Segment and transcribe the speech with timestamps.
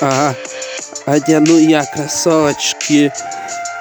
[0.00, 0.36] Ага.
[1.06, 3.12] Одену я кроссовочки.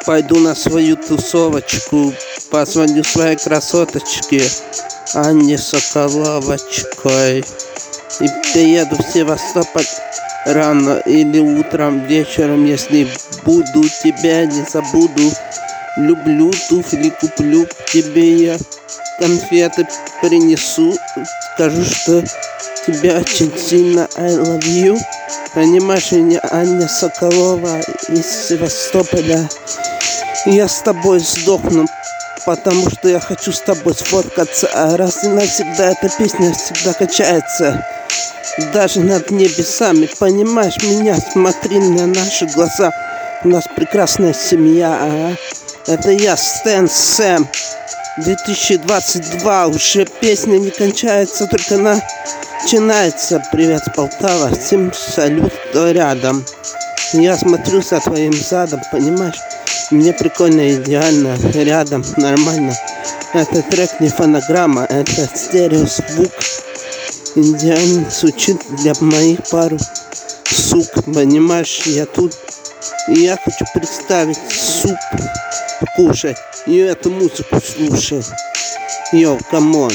[0.06, 2.14] Пойду на свою тусовочку.
[2.50, 4.42] Позвоню своей красоточке.
[5.14, 7.46] Анне Соколовочкой.
[8.20, 9.86] И приеду в Севастополь
[10.46, 13.08] рано или утром, вечером, если
[13.44, 15.32] буду тебя не забуду.
[15.98, 18.58] Люблю туфли, куплю тебе я
[19.20, 19.88] конфеты
[20.22, 20.96] принесу.
[21.54, 22.24] Скажу, что
[22.86, 24.98] тебя очень сильно I love you.
[25.58, 27.80] Понимаешь меня, Аня Соколова
[28.10, 29.50] из Севастополя.
[30.46, 31.88] Я с тобой сдохну,
[32.46, 34.70] потому что я хочу с тобой сфоткаться.
[34.72, 37.84] А раз и навсегда эта песня всегда качается.
[38.72, 42.92] Даже над небесами, понимаешь меня, смотри на наши глаза.
[43.44, 45.36] У нас прекрасная семья, ага.
[45.88, 47.48] Это я, Стэн Сэм.
[48.18, 53.44] 2022 уже песня не кончается, только начинается.
[53.52, 56.44] Привет, Полтава, всем салют, кто рядом.
[57.14, 59.38] Я смотрю за твоим задом, понимаешь?
[59.92, 62.74] Мне прикольно, идеально, рядом, нормально.
[63.34, 66.32] Это трек не фонограмма, это стереозвук.
[67.36, 69.78] Идеально звучит для моих пару
[70.44, 71.84] сук, понимаешь?
[71.86, 72.34] Я тут,
[73.08, 74.98] и я хочу представить суп
[75.96, 78.26] кушать и эту музыку слушать.
[79.12, 79.92] Йоу, камон.